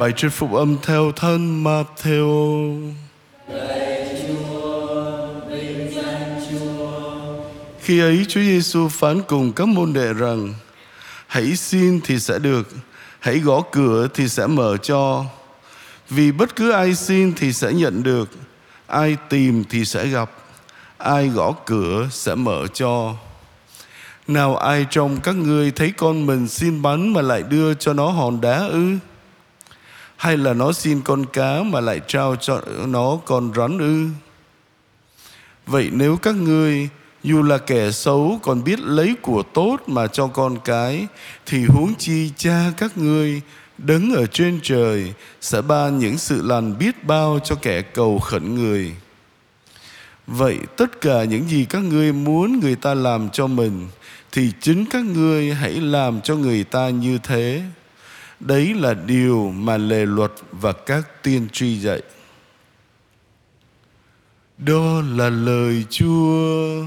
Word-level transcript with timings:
Bài 0.00 0.12
trích 0.16 0.32
phục 0.32 0.52
âm 0.52 0.76
theo 0.82 1.12
thân 1.16 1.64
Matthew. 1.64 2.92
Khi 7.80 8.00
ấy 8.00 8.24
Chúa 8.28 8.40
Giêsu 8.40 8.88
phán 8.88 9.22
cùng 9.28 9.52
các 9.52 9.68
môn 9.68 9.92
đệ 9.92 10.12
rằng: 10.12 10.54
Hãy 11.26 11.56
xin 11.56 12.00
thì 12.04 12.20
sẽ 12.20 12.38
được, 12.38 12.68
hãy 13.18 13.38
gõ 13.38 13.62
cửa 13.72 14.08
thì 14.14 14.28
sẽ 14.28 14.46
mở 14.46 14.76
cho. 14.76 15.24
Vì 16.10 16.32
bất 16.32 16.56
cứ 16.56 16.70
ai 16.70 16.94
xin 16.94 17.32
thì 17.36 17.52
sẽ 17.52 17.72
nhận 17.72 18.02
được, 18.02 18.30
ai 18.86 19.16
tìm 19.28 19.64
thì 19.70 19.84
sẽ 19.84 20.06
gặp, 20.06 20.30
ai 20.98 21.28
gõ 21.28 21.52
cửa 21.66 22.08
sẽ 22.10 22.34
mở 22.34 22.66
cho. 22.74 23.14
Nào 24.28 24.56
ai 24.56 24.86
trong 24.90 25.20
các 25.20 25.34
ngươi 25.34 25.70
thấy 25.70 25.92
con 25.96 26.26
mình 26.26 26.48
xin 26.48 26.82
bánh 26.82 27.12
mà 27.12 27.22
lại 27.22 27.42
đưa 27.42 27.74
cho 27.74 27.92
nó 27.92 28.10
hòn 28.10 28.40
đá 28.40 28.58
ư? 28.58 28.96
Hay 30.20 30.36
là 30.36 30.54
nó 30.54 30.72
xin 30.72 31.00
con 31.00 31.26
cá 31.26 31.62
mà 31.62 31.80
lại 31.80 32.00
trao 32.08 32.36
cho 32.36 32.60
nó 32.86 33.18
con 33.24 33.52
rắn 33.56 33.78
ư? 33.78 34.06
Vậy 35.66 35.90
nếu 35.92 36.16
các 36.16 36.34
ngươi, 36.34 36.88
dù 37.22 37.42
là 37.42 37.58
kẻ 37.58 37.90
xấu, 37.90 38.38
còn 38.42 38.64
biết 38.64 38.80
lấy 38.80 39.14
của 39.22 39.42
tốt 39.42 39.76
mà 39.86 40.06
cho 40.06 40.26
con 40.26 40.58
cái, 40.64 41.06
thì 41.46 41.64
huống 41.64 41.94
chi 41.94 42.30
cha 42.36 42.72
các 42.76 42.98
ngươi 42.98 43.40
đứng 43.78 44.14
ở 44.14 44.26
trên 44.26 44.60
trời 44.62 45.14
sẽ 45.40 45.62
ban 45.62 45.98
những 45.98 46.18
sự 46.18 46.42
lành 46.42 46.78
biết 46.78 47.04
bao 47.04 47.38
cho 47.44 47.54
kẻ 47.54 47.82
cầu 47.82 48.18
khẩn 48.18 48.54
người. 48.54 48.94
Vậy 50.26 50.58
tất 50.76 51.00
cả 51.00 51.24
những 51.24 51.48
gì 51.48 51.64
các 51.64 51.82
ngươi 51.82 52.12
muốn 52.12 52.60
người 52.60 52.76
ta 52.76 52.94
làm 52.94 53.30
cho 53.30 53.46
mình, 53.46 53.88
thì 54.32 54.52
chính 54.60 54.86
các 54.90 55.04
ngươi 55.04 55.54
hãy 55.54 55.72
làm 55.72 56.20
cho 56.20 56.36
người 56.36 56.64
ta 56.64 56.88
như 56.88 57.18
thế. 57.22 57.62
Đấy 58.40 58.74
là 58.74 58.94
điều 58.94 59.50
mà 59.50 59.76
lề 59.76 60.06
luật 60.06 60.32
và 60.52 60.72
các 60.72 61.22
tiên 61.22 61.48
tri 61.52 61.80
dạy. 61.80 62.02
Đó 64.58 65.02
là 65.16 65.30
lời 65.30 65.84
Chúa. 65.90 66.84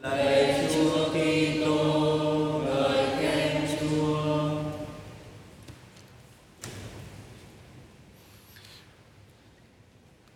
Lạy 0.00 0.68
Chúa 0.74 1.08
Kitô, 1.08 2.60
lời 2.66 3.06
khen 3.20 3.62
Chúa. 3.80 4.48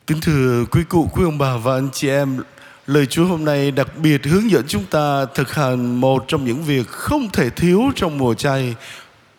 Kính 0.06 0.20
thưa 0.20 0.64
quý 0.70 0.84
cụ, 0.88 1.08
quý 1.12 1.24
ông 1.24 1.38
bà 1.38 1.56
và 1.56 1.74
anh 1.74 1.88
chị 1.92 2.08
em, 2.08 2.42
lời 2.86 3.06
Chúa 3.06 3.24
hôm 3.24 3.44
nay 3.44 3.70
đặc 3.70 3.88
biệt 3.96 4.24
hướng 4.24 4.50
dẫn 4.50 4.64
chúng 4.68 4.84
ta 4.84 5.24
thực 5.34 5.54
hành 5.54 6.00
một 6.00 6.24
trong 6.28 6.44
những 6.44 6.62
việc 6.62 6.88
không 6.88 7.28
thể 7.32 7.50
thiếu 7.50 7.82
trong 7.96 8.18
mùa 8.18 8.34
chay, 8.34 8.74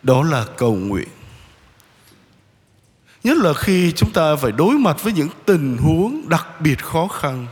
đó 0.02 0.22
là 0.22 0.46
cầu 0.56 0.74
nguyện. 0.74 1.08
Nhất 3.24 3.36
là 3.36 3.52
khi 3.54 3.92
chúng 3.92 4.12
ta 4.12 4.36
phải 4.36 4.52
đối 4.52 4.74
mặt 4.74 5.02
với 5.02 5.12
những 5.12 5.28
tình 5.46 5.76
huống 5.76 6.28
đặc 6.28 6.60
biệt 6.60 6.84
khó 6.84 7.08
khăn. 7.08 7.46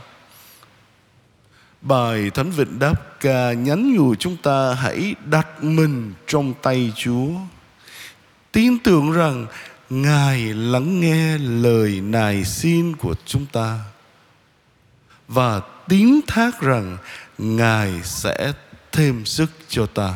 Bài 1.81 2.29
Thánh 2.29 2.51
Vịnh 2.51 2.79
Đáp 2.79 3.19
Ca 3.19 3.53
nhắn 3.53 3.93
nhủ 3.93 4.15
chúng 4.15 4.37
ta 4.37 4.73
hãy 4.73 5.15
đặt 5.25 5.63
mình 5.63 6.13
trong 6.27 6.53
tay 6.61 6.93
Chúa. 6.95 7.29
Tin 8.51 8.79
tưởng 8.79 9.11
rằng 9.11 9.45
Ngài 9.89 10.53
lắng 10.53 10.99
nghe 10.99 11.37
lời 11.37 12.01
nài 12.01 12.43
xin 12.45 12.95
của 12.95 13.15
chúng 13.25 13.45
ta 13.45 13.79
và 15.27 15.61
tín 15.87 16.19
thác 16.27 16.61
rằng 16.61 16.97
Ngài 17.37 18.03
sẽ 18.03 18.53
thêm 18.91 19.25
sức 19.25 19.51
cho 19.67 19.85
ta. 19.85 20.13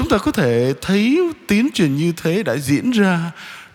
Chúng 0.00 0.08
ta 0.08 0.18
có 0.18 0.32
thể 0.32 0.74
thấy 0.80 1.32
tiến 1.46 1.68
trình 1.74 1.96
như 1.96 2.12
thế 2.16 2.42
đã 2.42 2.56
diễn 2.56 2.90
ra 2.90 3.30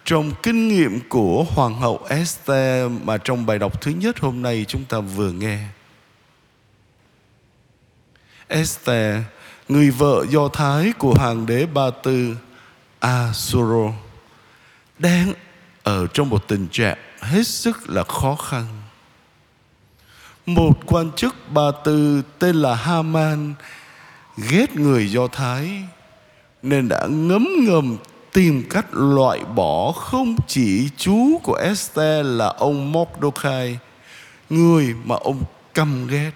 trong 0.06 0.32
kinh 0.44 0.68
nghiệm 0.68 1.00
của 1.10 1.46
Hoàng 1.50 1.80
hậu 1.80 2.06
Esther 2.10 2.92
mà 3.04 3.18
trong 3.18 3.46
bài 3.46 3.60
đọc 3.60 3.82
thứ 3.82 3.92
nhất 3.92 4.20
hôm 4.20 4.42
nay 4.42 4.66
chúng 4.68 4.86
ta 4.86 5.00
vừa 5.00 5.32
nghe. 5.32 5.60
Esther, 8.48 9.22
người 9.70 9.92
vợ 9.92 10.26
Do 10.30 10.48
Thái 10.48 10.94
của 10.98 11.14
hoàng 11.14 11.46
đế 11.46 11.66
Ba 11.66 11.90
Tư 12.04 12.38
Asuro, 13.00 13.94
đang 15.00 15.34
ở 15.84 16.08
trong 16.08 16.30
một 16.30 16.48
tình 16.48 16.68
trạng 16.72 16.98
hết 17.22 17.48
sức 17.48 17.90
là 17.90 18.04
khó 18.04 18.36
khăn. 18.36 18.66
Một 20.46 20.74
quan 20.86 21.12
chức 21.12 21.36
Ba 21.50 21.72
Tư 21.84 22.22
tên 22.40 22.56
là 22.56 22.76
Haman 22.76 23.54
ghét 24.50 24.76
người 24.76 25.12
Do 25.12 25.28
Thái 25.28 25.84
nên 26.66 26.90
đã 26.90 27.08
ngấm 27.10 27.48
ngầm 27.60 27.98
tìm 28.34 28.64
cách 28.70 28.86
loại 28.92 29.40
bỏ 29.56 29.92
không 29.92 30.36
chỉ 30.48 30.90
chú 30.98 31.40
của 31.44 31.56
Esther 31.56 32.26
là 32.26 32.48
ông 32.48 32.92
Mordecai, 32.92 33.80
người 34.50 34.96
mà 35.04 35.16
ông 35.16 35.44
căm 35.74 36.08
ghét, 36.08 36.32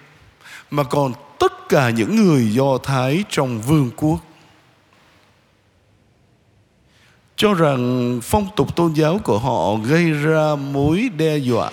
mà 0.70 0.82
còn 0.82 1.12
tất 1.38 1.68
cả 1.68 1.90
những 1.90 2.16
người 2.16 2.52
Do 2.52 2.78
Thái 2.78 3.24
trong 3.30 3.60
vương 3.60 3.90
quốc. 3.96 4.18
Cho 7.36 7.54
rằng 7.54 8.20
phong 8.22 8.46
tục 8.56 8.76
tôn 8.76 8.92
giáo 8.92 9.20
của 9.24 9.38
họ 9.38 9.74
gây 9.74 10.10
ra 10.10 10.54
mối 10.54 11.10
đe 11.16 11.36
dọa, 11.36 11.70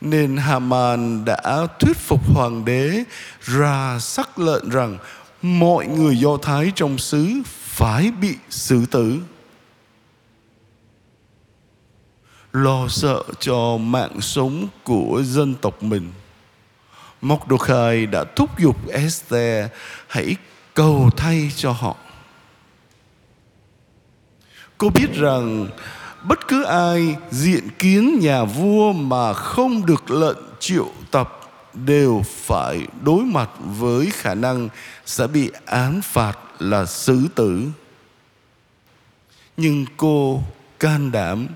nên 0.00 0.36
Haman 0.36 1.24
đã 1.24 1.66
thuyết 1.80 1.96
phục 1.96 2.34
hoàng 2.34 2.64
đế 2.64 3.04
ra 3.40 3.98
sắc 4.00 4.38
lệnh 4.38 4.68
rằng 4.70 4.98
mọi 5.46 5.86
người 5.86 6.18
Do 6.18 6.36
Thái 6.36 6.72
trong 6.74 6.98
xứ 6.98 7.42
phải 7.46 8.10
bị 8.20 8.36
xử 8.50 8.86
tử. 8.86 9.20
Lo 12.52 12.88
sợ 12.88 13.22
cho 13.40 13.76
mạng 13.76 14.20
sống 14.20 14.68
của 14.84 15.22
dân 15.24 15.54
tộc 15.54 15.82
mình. 15.82 16.12
Mordecai 17.20 18.06
đã 18.06 18.24
thúc 18.36 18.58
giục 18.58 18.88
Esther, 18.88 19.68
hãy 20.08 20.36
cầu 20.74 21.10
thay 21.16 21.50
cho 21.56 21.72
họ. 21.72 21.96
Cô 24.78 24.88
biết 24.90 25.12
rằng 25.14 25.66
bất 26.22 26.48
cứ 26.48 26.64
ai 26.64 27.16
diện 27.30 27.68
kiến 27.78 28.18
nhà 28.20 28.44
vua 28.44 28.92
mà 28.92 29.32
không 29.32 29.86
được 29.86 30.10
lệnh 30.10 30.38
triệu 30.58 30.88
tập 31.10 31.35
đều 31.84 32.22
phải 32.26 32.86
đối 33.02 33.24
mặt 33.24 33.50
với 33.60 34.10
khả 34.12 34.34
năng 34.34 34.68
sẽ 35.06 35.26
bị 35.26 35.50
án 35.64 36.00
phạt 36.02 36.38
là 36.58 36.86
xử 36.86 37.28
tử. 37.34 37.70
Nhưng 39.56 39.86
cô 39.96 40.42
can 40.80 41.12
đảm 41.12 41.46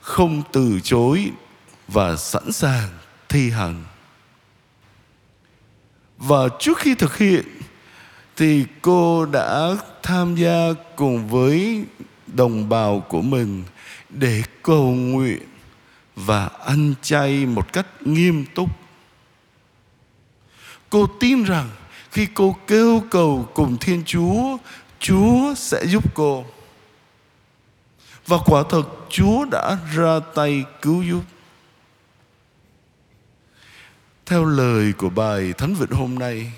không 0.00 0.42
từ 0.52 0.80
chối 0.82 1.30
và 1.88 2.16
sẵn 2.16 2.52
sàng 2.52 2.88
thi 3.28 3.50
hành. 3.50 3.84
Và 6.18 6.48
trước 6.60 6.78
khi 6.78 6.94
thực 6.94 7.16
hiện, 7.16 7.44
thì 8.36 8.64
cô 8.82 9.26
đã 9.26 9.76
tham 10.02 10.34
gia 10.34 10.68
cùng 10.96 11.28
với 11.28 11.84
đồng 12.26 12.68
bào 12.68 13.00
của 13.00 13.22
mình 13.22 13.64
để 14.08 14.42
cầu 14.62 14.90
nguyện 14.90 15.42
và 16.16 16.46
ăn 16.46 16.94
chay 17.02 17.46
một 17.46 17.72
cách 17.72 17.86
nghiêm 18.00 18.44
túc 18.54 18.81
Cô 20.92 21.06
tin 21.20 21.44
rằng 21.44 21.70
khi 22.10 22.28
cô 22.34 22.56
kêu 22.66 23.02
cầu 23.10 23.48
cùng 23.54 23.76
Thiên 23.78 24.02
Chúa, 24.06 24.56
Chúa 24.98 25.54
sẽ 25.56 25.84
giúp 25.86 26.14
cô. 26.14 26.44
Và 28.26 28.36
quả 28.46 28.62
thật 28.70 28.82
Chúa 29.10 29.44
đã 29.44 29.78
ra 29.94 30.20
tay 30.34 30.64
cứu 30.82 31.02
giúp. 31.02 31.20
Theo 34.26 34.44
lời 34.44 34.92
của 34.92 35.10
bài 35.10 35.52
Thánh 35.58 35.74
Vịnh 35.74 35.90
hôm 35.90 36.18
nay, 36.18 36.52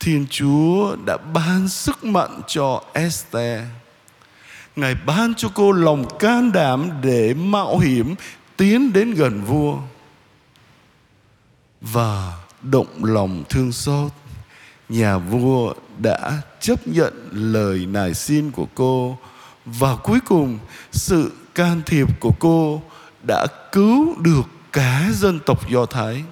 Thiên 0.00 0.26
Chúa 0.30 0.96
đã 1.06 1.16
ban 1.16 1.68
sức 1.68 2.04
mạnh 2.04 2.40
cho 2.46 2.82
Esther. 2.92 3.62
Ngài 4.76 4.94
ban 4.94 5.34
cho 5.34 5.48
cô 5.54 5.72
lòng 5.72 6.18
can 6.18 6.52
đảm 6.52 6.90
để 7.02 7.34
mạo 7.34 7.78
hiểm 7.78 8.14
tiến 8.56 8.92
đến 8.92 9.14
gần 9.14 9.44
vua. 9.44 9.78
Và 11.80 12.38
động 12.62 13.04
lòng 13.04 13.44
thương 13.48 13.72
xót, 13.72 14.12
nhà 14.88 15.18
vua 15.18 15.74
đã 15.98 16.42
chấp 16.60 16.88
nhận 16.88 17.28
lời 17.32 17.86
nài 17.86 18.14
xin 18.14 18.50
của 18.50 18.66
cô. 18.74 19.18
Và 19.64 19.96
cuối 19.96 20.20
cùng, 20.24 20.58
sự 20.92 21.32
can 21.54 21.82
thiệp 21.86 22.20
của 22.20 22.32
cô 22.38 22.82
đã 23.26 23.46
cứu 23.72 24.14
được 24.20 24.42
cả 24.72 25.08
dân 25.12 25.40
tộc 25.46 25.70
do 25.70 25.86
thái. 25.86 26.24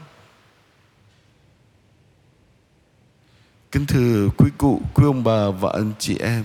Kính 3.72 3.86
thưa 3.86 4.28
quý 4.36 4.50
cụ, 4.58 4.80
quý 4.94 5.04
ông 5.04 5.24
bà 5.24 5.50
và 5.50 5.70
anh 5.72 5.92
chị 5.98 6.16
em, 6.16 6.44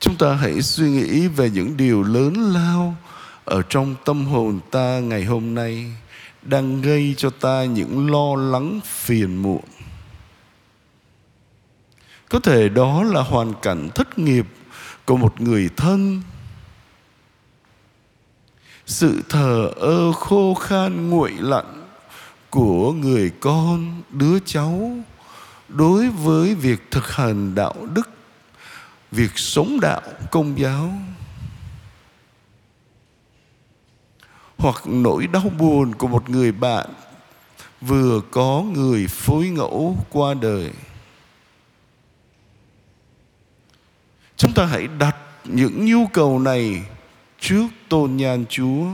chúng 0.00 0.16
ta 0.16 0.34
hãy 0.34 0.62
suy 0.62 0.90
nghĩ 0.90 1.26
về 1.26 1.50
những 1.50 1.76
điều 1.76 2.02
lớn 2.02 2.34
lao 2.34 2.96
ở 3.44 3.62
trong 3.68 3.94
tâm 4.04 4.26
hồn 4.26 4.60
ta 4.70 4.98
ngày 5.00 5.24
hôm 5.24 5.54
nay 5.54 5.92
đang 6.42 6.82
gây 6.82 7.14
cho 7.18 7.30
ta 7.30 7.64
những 7.64 8.10
lo 8.10 8.34
lắng, 8.52 8.80
phiền 8.84 9.36
muộn. 9.42 9.62
Có 12.28 12.38
thể 12.40 12.68
đó 12.68 13.02
là 13.02 13.22
hoàn 13.22 13.54
cảnh 13.62 13.88
thất 13.94 14.18
nghiệp 14.18 14.46
của 15.04 15.16
một 15.16 15.40
người 15.40 15.68
thân. 15.76 16.22
Sự 18.86 19.22
thờ 19.28 19.70
ơ 19.76 20.12
khô 20.12 20.54
khan 20.54 21.10
nguội 21.10 21.32
lạnh 21.38 21.86
của 22.50 22.92
người 22.92 23.30
con, 23.40 24.02
đứa 24.10 24.38
cháu, 24.44 24.96
đối 25.68 26.08
với 26.08 26.54
việc 26.54 26.90
thực 26.90 27.12
hành 27.12 27.54
đạo 27.54 27.74
đức, 27.94 28.10
việc 29.10 29.30
sống 29.38 29.78
đạo, 29.80 30.02
công 30.30 30.58
giáo. 30.58 30.92
Hoặc 34.62 34.82
nỗi 34.86 35.26
đau 35.26 35.52
buồn 35.58 35.94
của 35.94 36.08
một 36.08 36.30
người 36.30 36.52
bạn 36.52 36.86
vừa 37.80 38.20
có 38.30 38.64
người 38.74 39.06
phối 39.06 39.48
ngẫu 39.48 39.96
qua 40.10 40.34
đời. 40.34 40.70
Chúng 44.36 44.52
ta 44.52 44.66
hãy 44.66 44.88
đặt 44.98 45.16
những 45.44 45.86
nhu 45.86 46.06
cầu 46.06 46.38
này 46.38 46.82
trước 47.40 47.66
tôn 47.88 48.16
nhan 48.16 48.44
chúa. 48.48 48.86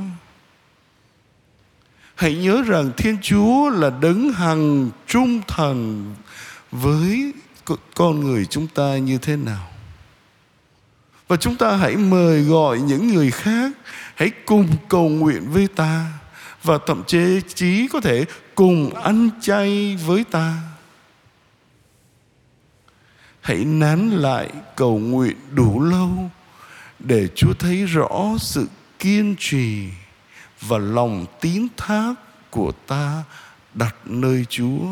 Hãy 2.14 2.34
nhớ 2.34 2.62
rằng 2.66 2.90
thiên 2.96 3.18
chúa 3.22 3.70
là 3.70 3.90
đấng 3.90 4.32
hằng 4.32 4.90
trung 5.06 5.40
thần 5.48 6.14
với 6.70 7.32
con 7.94 8.20
người 8.20 8.46
chúng 8.46 8.66
ta 8.66 8.96
như 8.96 9.18
thế 9.18 9.36
nào 9.36 9.68
và 11.28 11.36
chúng 11.36 11.56
ta 11.56 11.76
hãy 11.76 11.96
mời 11.96 12.42
gọi 12.42 12.80
những 12.80 13.14
người 13.14 13.30
khác. 13.30 13.72
Hãy 14.14 14.30
cùng 14.46 14.68
cầu 14.88 15.08
nguyện 15.08 15.50
với 15.50 15.68
ta. 15.76 16.06
Và 16.62 16.78
thậm 16.86 17.02
chí 17.06 17.40
chí 17.54 17.88
có 17.88 18.00
thể 18.00 18.24
cùng 18.54 18.94
ăn 18.94 19.30
chay 19.40 19.96
với 20.06 20.24
ta. 20.24 20.54
Hãy 23.40 23.64
nán 23.64 24.10
lại 24.10 24.50
cầu 24.76 24.98
nguyện 24.98 25.36
đủ 25.54 25.82
lâu 25.82 26.30
để 26.98 27.28
Chúa 27.34 27.52
thấy 27.54 27.84
rõ 27.84 28.36
sự 28.38 28.68
kiên 28.98 29.34
trì 29.38 29.88
và 30.60 30.78
lòng 30.78 31.26
tín 31.40 31.66
thác 31.76 32.14
của 32.50 32.72
ta 32.86 33.24
đặt 33.74 33.96
nơi 34.04 34.44
Chúa. 34.48 34.84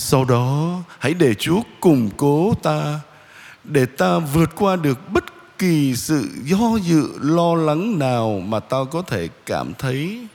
Sau 0.00 0.24
đó, 0.24 0.82
hãy 0.98 1.14
để 1.14 1.34
Chúa 1.34 1.62
củng 1.80 2.10
cố 2.16 2.54
ta, 2.62 3.00
để 3.64 3.86
ta 3.86 4.18
vượt 4.18 4.50
qua 4.56 4.76
được 4.76 4.98
bất 5.12 5.24
kỳ 5.58 5.94
sự 5.96 6.28
do 6.44 6.76
dự, 6.82 7.18
lo 7.20 7.54
lắng 7.54 7.98
nào 7.98 8.42
mà 8.46 8.60
ta 8.60 8.76
có 8.90 9.02
thể 9.02 9.28
cảm 9.46 9.74
thấy. 9.78 10.26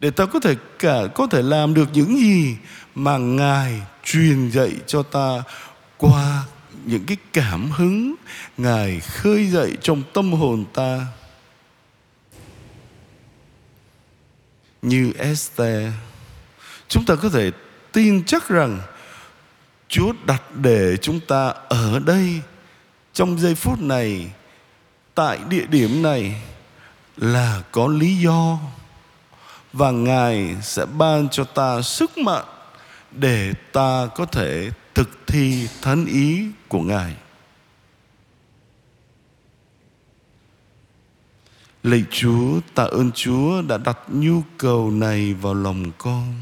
Để 0.00 0.10
ta 0.10 0.26
có 0.26 0.40
thể 0.40 0.54
cả, 0.78 0.98
có 1.14 1.26
thể 1.26 1.42
làm 1.42 1.74
được 1.74 1.88
những 1.92 2.16
gì 2.16 2.56
mà 2.94 3.18
ngài 3.18 3.82
truyền 4.04 4.50
dạy 4.50 4.72
cho 4.86 5.02
ta 5.02 5.42
qua 5.96 6.44
những 6.84 7.04
cái 7.06 7.16
cảm 7.32 7.70
hứng 7.70 8.14
ngài 8.56 9.00
khơi 9.00 9.46
dậy 9.46 9.76
trong 9.82 10.02
tâm 10.12 10.32
hồn 10.32 10.64
ta. 10.74 11.06
Như 14.82 15.12
Esther, 15.18 15.92
chúng 16.88 17.04
ta 17.04 17.14
có 17.14 17.28
thể 17.28 17.50
tin 17.92 18.24
chắc 18.24 18.48
rằng 18.48 18.80
Chúa 19.88 20.12
đặt 20.26 20.42
để 20.54 20.96
chúng 20.96 21.20
ta 21.20 21.54
ở 21.68 21.98
đây 21.98 22.40
trong 23.12 23.38
giây 23.38 23.54
phút 23.54 23.80
này, 23.80 24.30
tại 25.14 25.38
địa 25.48 25.66
điểm 25.66 26.02
này 26.02 26.42
là 27.16 27.62
có 27.72 27.88
lý 27.88 28.16
do. 28.16 28.58
Và 29.72 29.90
ngài 29.90 30.56
sẽ 30.62 30.86
ban 30.86 31.28
cho 31.28 31.44
ta 31.44 31.82
sức 31.82 32.18
mạnh 32.18 32.44
để 33.10 33.52
ta 33.72 34.08
có 34.14 34.24
thể 34.24 34.70
thực 34.94 35.26
thi 35.26 35.68
thánh 35.82 36.06
ý 36.06 36.46
của 36.68 36.80
ngài. 36.80 37.14
Lạy 41.82 42.04
chúa, 42.10 42.60
tạ 42.74 42.84
ơn 42.84 43.12
chúa 43.12 43.62
đã 43.62 43.78
đặt 43.78 43.98
nhu 44.08 44.42
cầu 44.58 44.90
này 44.90 45.34
vào 45.34 45.54
lòng 45.54 45.92
con 45.98 46.34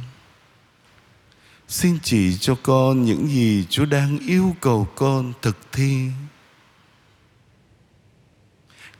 xin 1.70 1.98
chỉ 2.02 2.36
cho 2.38 2.56
con 2.62 3.04
những 3.04 3.26
gì 3.26 3.66
chúa 3.70 3.84
đang 3.84 4.18
yêu 4.18 4.56
cầu 4.60 4.88
con 4.94 5.32
thực 5.42 5.72
thi. 5.72 6.06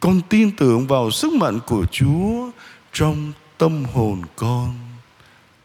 Con 0.00 0.20
tin 0.28 0.56
tưởng 0.56 0.86
vào 0.86 1.10
sức 1.10 1.32
mạnh 1.32 1.60
của 1.66 1.86
chúa 1.90 2.50
trong 2.92 3.32
tâm 3.58 3.84
hồn 3.84 4.22
con. 4.36 4.78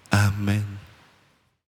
Amen. 0.09 0.74